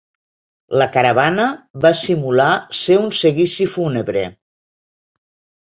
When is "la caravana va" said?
0.81-1.91